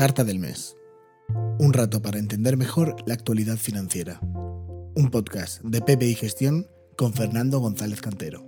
[0.00, 0.78] Carta del mes.
[1.58, 4.18] Un rato para entender mejor la actualidad financiera.
[4.22, 6.66] Un podcast de PPI Gestión
[6.96, 8.42] con Fernando González Cantero.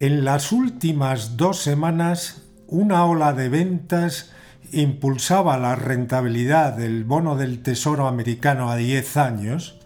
[0.00, 4.30] En las últimas dos semanas, una ola de ventas
[4.72, 9.80] impulsaba la rentabilidad del bono del Tesoro americano a 10 años,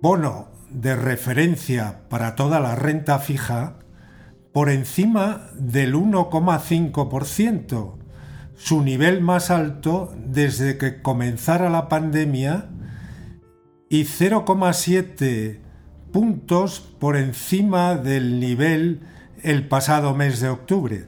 [0.00, 3.76] bono de referencia para toda la renta fija,
[4.52, 7.98] por encima del 1,5%,
[8.54, 12.68] su nivel más alto desde que comenzara la pandemia
[13.88, 15.58] y 0,7
[16.12, 19.00] puntos por encima del nivel
[19.42, 21.06] el pasado mes de octubre.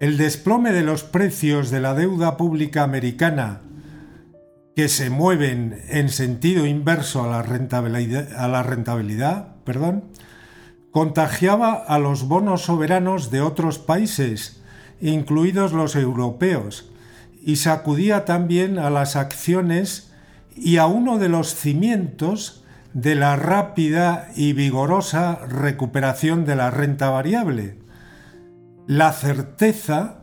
[0.00, 3.60] El desplome de los precios de la deuda pública americana,
[4.80, 7.42] que se mueven en sentido inverso a la
[8.62, 10.04] rentabilidad, perdón,
[10.90, 14.62] contagiaba a los bonos soberanos de otros países,
[15.02, 16.90] incluidos los europeos,
[17.42, 20.14] y sacudía también a las acciones
[20.56, 27.10] y a uno de los cimientos de la rápida y vigorosa recuperación de la renta
[27.10, 27.76] variable,
[28.86, 30.22] la certeza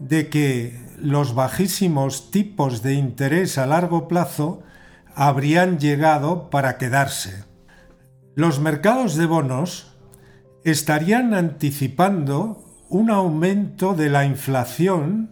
[0.00, 4.62] de que los bajísimos tipos de interés a largo plazo
[5.14, 7.44] habrían llegado para quedarse.
[8.34, 9.94] Los mercados de bonos
[10.64, 15.30] estarían anticipando un aumento de la inflación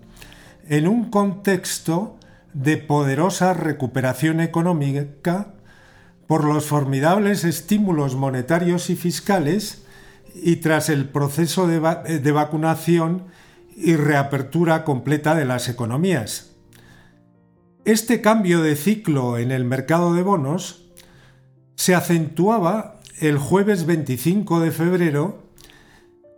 [0.68, 2.18] en un contexto
[2.52, 5.54] de poderosa recuperación económica
[6.26, 9.84] por los formidables estímulos monetarios y fiscales
[10.34, 13.24] y tras el proceso de, vacunación
[13.82, 16.56] y reapertura completa de las economías.
[17.84, 20.90] Este cambio de ciclo en el mercado de bonos
[21.76, 25.42] se acentuaba el jueves 25 de febrero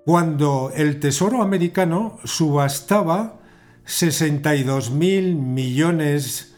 [0.05, 3.41] cuando el Tesoro americano subastaba
[3.87, 6.55] 62.000 millones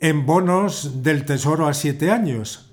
[0.00, 2.72] en bonos del Tesoro a siete años.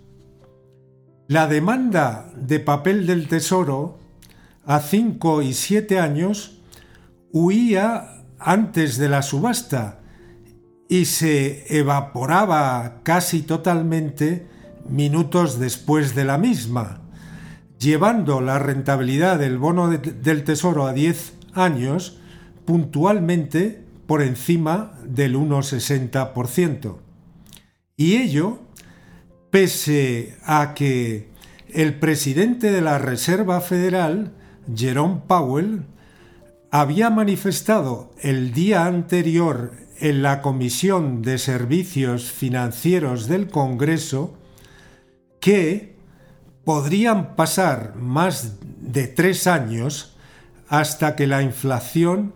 [1.28, 4.00] La demanda de papel del Tesoro
[4.66, 6.61] a cinco y siete años
[7.32, 10.00] huía antes de la subasta
[10.90, 14.48] y se evaporaba casi totalmente
[14.90, 17.02] minutos después de la misma,
[17.80, 22.20] llevando la rentabilidad del bono del Tesoro a 10 años
[22.66, 26.98] puntualmente por encima del 1,60%
[28.02, 28.60] y ello
[29.52, 31.30] pese a que
[31.70, 34.34] el presidente de la Reserva Federal,
[34.76, 35.84] Jerome Powell,
[36.72, 44.34] había manifestado el día anterior en la Comisión de Servicios Financieros del Congreso
[45.42, 45.98] que
[46.64, 50.16] podrían pasar más de tres años
[50.70, 52.34] hasta que la inflación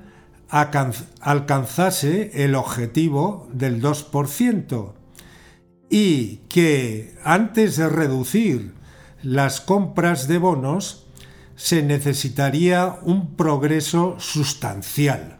[0.49, 4.93] alcanzase el objetivo del 2%
[5.89, 8.73] y que antes de reducir
[9.23, 11.04] las compras de bonos
[11.55, 15.37] se necesitaría un progreso sustancial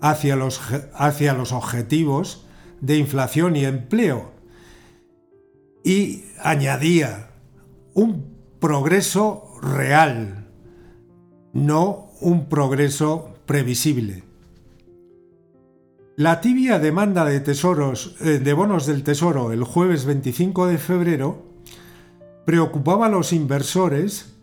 [0.00, 0.60] hacia los,
[0.94, 2.46] hacia los objetivos
[2.80, 4.32] de inflación y empleo
[5.84, 7.30] y añadía
[7.94, 10.48] un progreso real,
[11.52, 14.24] no un progreso previsible.
[16.16, 21.46] La tibia demanda de tesoros eh, de bonos del Tesoro el jueves 25 de febrero
[22.44, 24.37] preocupaba a los inversores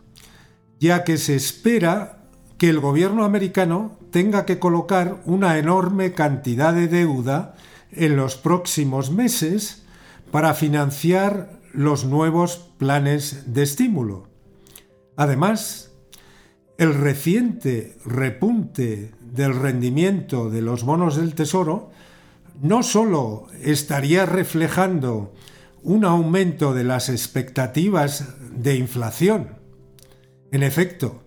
[0.78, 2.18] ya que se espera
[2.58, 7.54] que el gobierno americano tenga que colocar una enorme cantidad de deuda
[7.92, 9.84] en los próximos meses
[10.30, 14.28] para financiar los nuevos planes de estímulo.
[15.16, 15.92] Además,
[16.78, 21.90] el reciente repunte del rendimiento de los bonos del Tesoro
[22.60, 25.32] no sólo estaría reflejando
[25.82, 29.55] un aumento de las expectativas de inflación.
[30.52, 31.22] En efecto,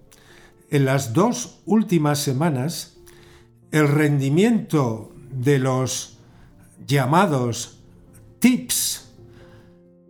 [0.69, 2.97] en las dos últimas semanas,
[3.71, 6.17] el rendimiento de los
[6.87, 7.79] llamados
[8.39, 9.11] TIPS,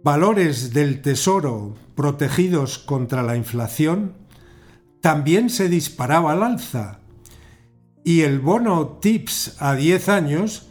[0.03, 4.13] valores del tesoro protegidos contra la inflación,
[5.01, 6.99] también se disparaba al alza.
[8.03, 10.67] Y el bono TIPS a 10 años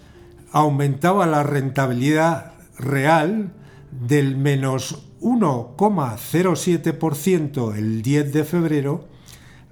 [0.53, 3.53] aumentaba la rentabilidad real
[3.91, 9.07] del menos 1,07% el 10 de febrero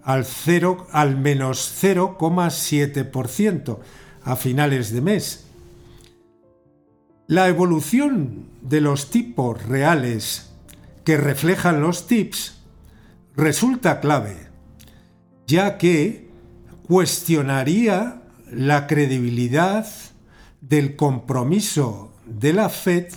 [0.03, 3.79] al, 0, al menos 0,7%
[4.23, 5.47] a finales de mes.
[7.27, 10.53] La evolución de los tipos reales
[11.05, 12.61] que reflejan los TIPS
[13.37, 14.37] resulta clave,
[15.47, 16.31] ya que
[16.87, 19.87] cuestionaría la credibilidad
[20.61, 23.13] del compromiso de la Fed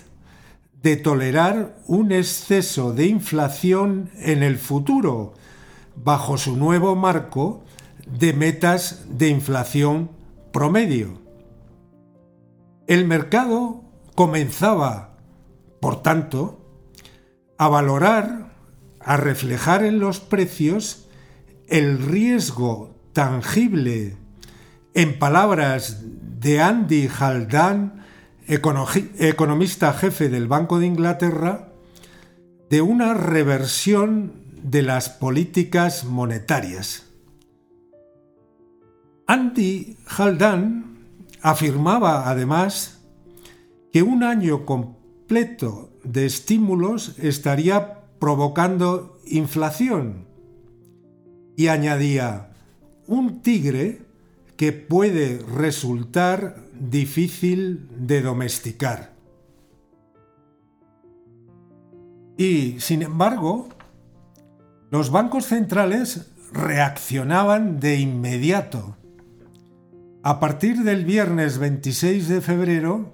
[0.82, 5.34] de tolerar un exceso de inflación en el futuro,
[5.96, 7.64] bajo su nuevo marco
[8.08, 10.12] de metas de inflación
[10.52, 11.22] promedio.
[12.88, 13.84] El mercado
[14.16, 15.18] comenzaba,
[15.82, 16.66] por tanto,
[17.58, 18.54] a valorar,
[19.02, 21.08] a reflejar en los precios
[21.68, 24.18] el riesgo tangible,
[24.94, 26.04] en palabras
[26.40, 27.99] de Andy Haldane,
[28.50, 31.70] economista jefe del Banco de Inglaterra,
[32.70, 37.06] de una reversión de las políticas monetarias.
[39.28, 40.84] Andy Haldane
[41.42, 43.00] afirmaba además
[43.94, 50.26] que un año completo de estímulos estaría provocando inflación
[51.56, 52.52] y añadía
[53.08, 54.02] un tigre
[54.58, 59.14] que puede resultar difícil de domesticar.
[62.38, 63.68] Y, sin embargo,
[64.92, 68.96] los bancos centrales reaccionaban de inmediato.
[70.24, 73.14] A partir del viernes 26 de febrero,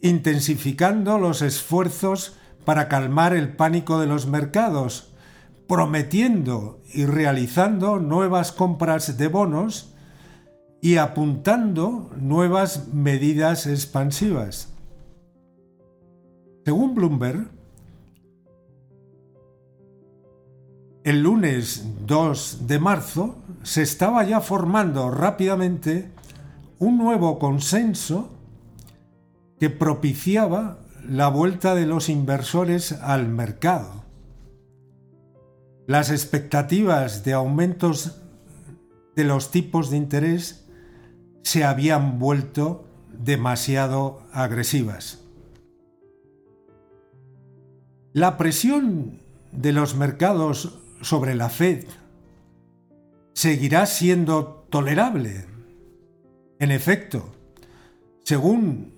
[0.00, 5.14] intensificando los esfuerzos para calmar el pánico de los mercados,
[5.66, 9.94] prometiendo y realizando nuevas compras de bonos
[10.80, 14.72] y apuntando nuevas medidas expansivas.
[16.64, 17.48] Según Bloomberg,
[21.04, 26.10] el lunes 2 de marzo se estaba ya formando rápidamente
[26.78, 28.30] un nuevo consenso
[29.58, 30.78] que propiciaba
[31.08, 34.04] la vuelta de los inversores al mercado.
[35.86, 38.20] Las expectativas de aumentos
[39.16, 40.67] de los tipos de interés
[41.42, 45.24] se habían vuelto demasiado agresivas.
[48.12, 49.20] La presión
[49.52, 51.84] de los mercados sobre la Fed
[53.34, 55.46] seguirá siendo tolerable.
[56.58, 57.32] En efecto,
[58.24, 58.92] según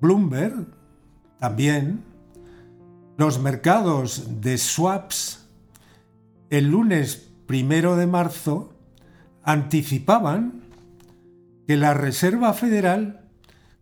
[0.00, 0.66] Bloomberg,
[1.38, 2.04] también
[3.16, 5.48] los mercados de swaps
[6.50, 8.74] el lunes primero de marzo
[9.42, 10.61] anticipaban
[11.72, 13.30] que la Reserva Federal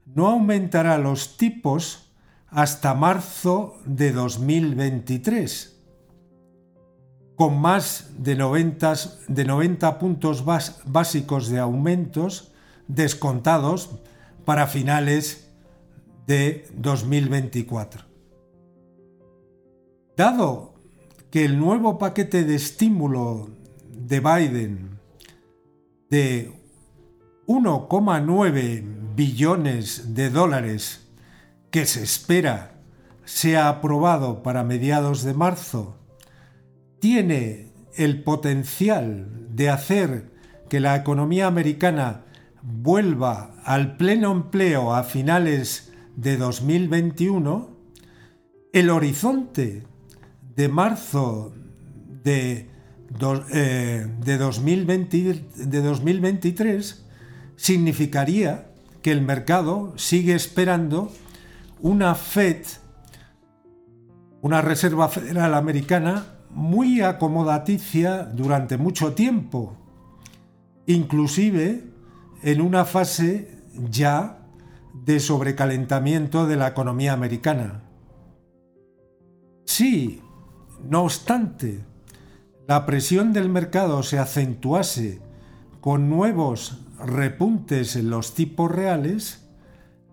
[0.04, 2.12] no aumentará los tipos
[2.46, 5.76] hasta marzo de 2023,
[7.34, 8.94] con más de 90,
[9.26, 12.52] de 90 puntos básicos de aumentos
[12.86, 13.90] descontados
[14.44, 15.50] para finales
[16.28, 18.04] de 2024.
[20.16, 20.74] Dado
[21.32, 23.50] que el nuevo paquete de estímulo
[23.88, 25.00] de Biden
[26.08, 26.59] de
[27.50, 28.84] 1,9
[29.16, 31.08] billones de dólares
[31.72, 32.76] que se espera
[33.24, 35.96] sea aprobado para mediados de marzo,
[37.00, 40.30] tiene el potencial de hacer
[40.68, 42.22] que la economía americana
[42.62, 47.68] vuelva al pleno empleo a finales de 2021,
[48.72, 49.88] el horizonte
[50.54, 51.52] de marzo
[52.22, 52.68] de,
[53.52, 57.09] eh, de, 2020, de 2023
[57.60, 58.70] significaría
[59.02, 61.12] que el mercado sigue esperando
[61.80, 62.64] una Fed,
[64.40, 69.76] una Reserva Federal Americana muy acomodaticia durante mucho tiempo,
[70.86, 71.84] inclusive
[72.42, 74.38] en una fase ya
[74.94, 77.82] de sobrecalentamiento de la economía americana.
[79.66, 80.22] Si,
[80.82, 81.84] no obstante,
[82.66, 85.20] la presión del mercado se acentuase
[85.82, 89.48] con nuevos repuntes en los tipos reales,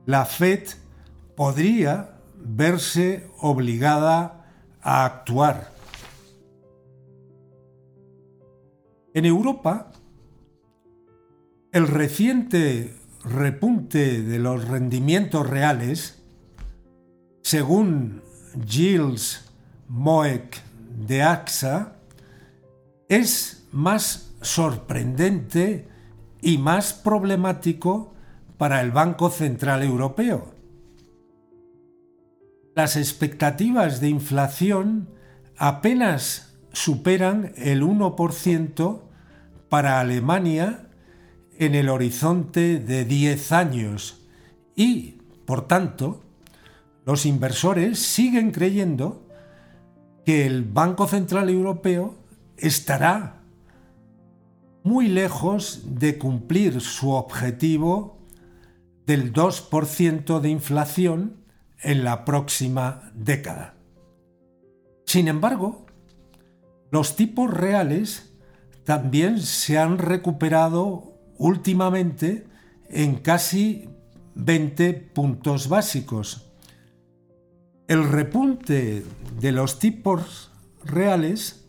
[0.05, 0.63] la Fed
[1.35, 4.51] podría verse obligada
[4.81, 5.71] a actuar.
[9.13, 9.91] En Europa,
[11.71, 16.23] el reciente repunte de los rendimientos reales,
[17.41, 18.21] según
[18.65, 19.51] Gilles
[19.87, 20.61] Moek
[21.05, 21.95] de AXA,
[23.09, 25.87] es más sorprendente
[26.41, 28.13] y más problemático
[28.57, 30.53] para el Banco Central Europeo.
[32.75, 35.09] Las expectativas de inflación
[35.57, 39.01] apenas superan el 1%
[39.69, 40.89] para Alemania
[41.57, 44.27] en el horizonte de 10 años
[44.75, 46.23] y, por tanto,
[47.05, 49.27] los inversores siguen creyendo
[50.25, 52.15] que el Banco Central Europeo
[52.57, 53.36] estará
[54.87, 58.25] muy lejos de cumplir su objetivo
[59.05, 61.43] del 2% de inflación
[61.81, 63.75] en la próxima década.
[65.05, 65.85] Sin embargo,
[66.89, 68.33] los tipos reales
[68.85, 72.47] también se han recuperado últimamente
[72.89, 73.89] en casi
[74.35, 76.49] 20 puntos básicos.
[77.89, 79.03] El repunte
[79.39, 80.51] de los tipos
[80.85, 81.66] reales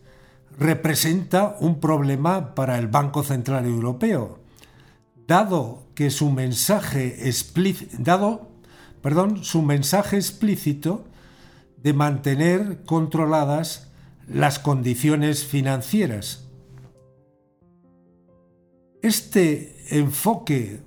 [0.59, 4.39] representa un problema para el Banco Central Europeo,
[5.25, 7.29] dado que su mensaje
[9.61, 11.05] mensaje explícito
[11.77, 13.89] de mantener controladas
[14.27, 16.45] las condiciones financieras.
[19.01, 20.81] Este enfoque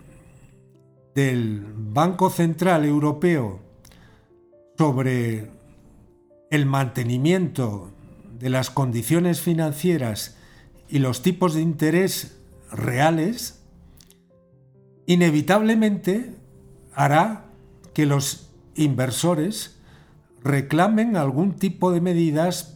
[1.15, 3.61] del Banco Central Europeo
[4.77, 5.51] sobre
[6.51, 7.92] el mantenimiento
[8.43, 10.37] de las condiciones financieras
[10.89, 12.41] y los tipos de interés
[12.73, 13.63] reales,
[15.07, 16.35] inevitablemente
[16.93, 17.45] hará
[17.95, 19.79] que los inversores
[20.43, 22.75] reclamen algún tipo de medidas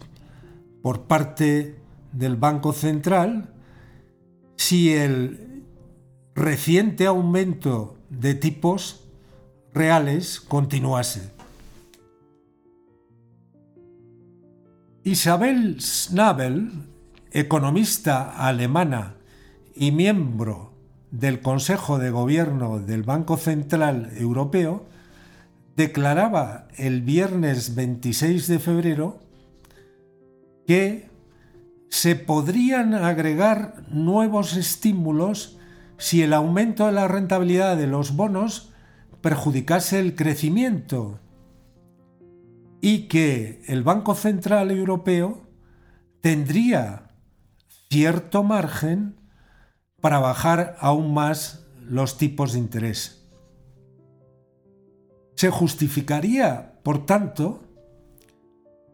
[0.82, 1.74] por parte
[2.12, 3.52] del Banco Central
[4.54, 5.64] si el
[6.36, 9.08] reciente aumento de tipos
[9.74, 11.35] reales continuase.
[15.06, 16.68] Isabel Schnabel,
[17.30, 19.14] economista alemana
[19.76, 20.72] y miembro
[21.12, 24.84] del Consejo de Gobierno del Banco Central Europeo,
[25.76, 29.20] declaraba el viernes 26 de febrero
[30.66, 31.08] que
[31.88, 35.56] se podrían agregar nuevos estímulos
[35.98, 38.72] si el aumento de la rentabilidad de los bonos
[39.20, 41.20] perjudicase el crecimiento
[42.86, 45.42] y que el Banco Central Europeo
[46.20, 47.10] tendría
[47.90, 49.16] cierto margen
[50.00, 53.28] para bajar aún más los tipos de interés.
[55.34, 57.60] Se justificaría, por tanto,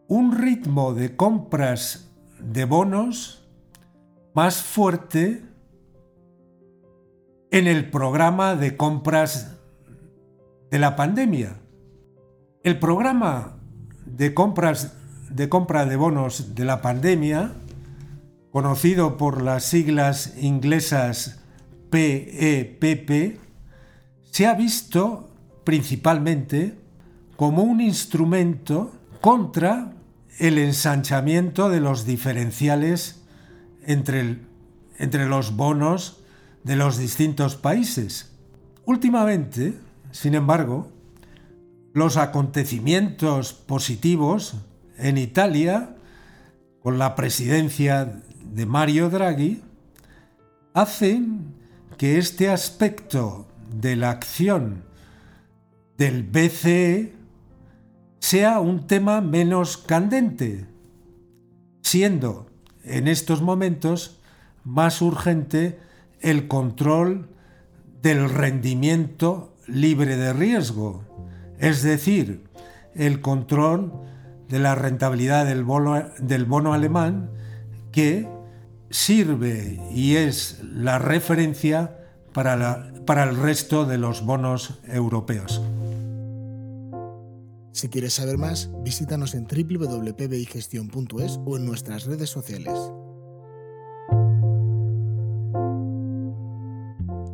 [0.07, 2.09] un ritmo de compras
[2.39, 3.47] de bonos
[4.33, 5.45] más fuerte
[7.51, 9.55] en el programa de compras
[10.71, 11.59] de la pandemia.
[12.63, 13.59] El programa
[14.15, 14.93] de compras
[15.33, 17.53] de compra de bonos de la pandemia,
[18.51, 21.39] conocido por las siglas inglesas
[21.89, 23.39] PEPP, e
[24.29, 26.77] se ha visto principalmente
[27.35, 28.91] como un instrumento
[29.21, 29.93] contra
[30.39, 33.23] el ensanchamiento de los diferenciales
[33.85, 34.39] entre,
[34.97, 36.23] entre los bonos
[36.63, 38.35] de los distintos países.
[38.85, 39.79] Últimamente,
[40.11, 40.91] sin embargo,
[41.93, 44.55] los acontecimientos positivos
[44.97, 45.95] en Italia,
[46.81, 49.61] con la presidencia de Mario Draghi,
[50.73, 51.53] hacen
[51.97, 53.47] que este aspecto
[53.79, 54.83] de la acción
[55.97, 57.13] del BCE
[58.19, 60.65] sea un tema menos candente,
[61.81, 62.47] siendo
[62.83, 64.19] en estos momentos
[64.63, 65.79] más urgente
[66.21, 67.29] el control
[68.01, 71.03] del rendimiento libre de riesgo,
[71.63, 72.43] es decir,
[72.93, 73.93] el control
[74.49, 77.31] de la rentabilidad del bono, alemán
[77.93, 78.27] que
[78.89, 81.97] sirve y es la referencia
[82.33, 85.61] para, para el resto de los bonos europeos.
[87.71, 92.77] Si quieres saber más, visítanos en www.pbigestion.es o en nuestras redes sociales.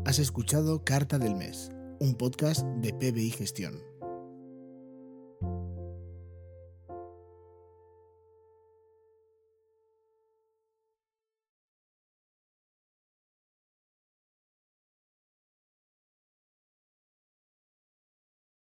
[0.05, 3.88] Has escuchado Carta del Mes, un podcast de PBI Gestión.